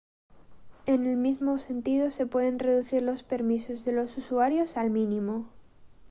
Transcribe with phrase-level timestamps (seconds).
[0.87, 5.47] En el mismo sentido se pueden reducir los permisos de los usuarios al mínimo.